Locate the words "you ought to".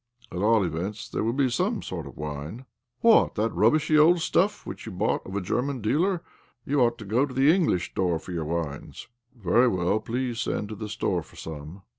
6.65-7.05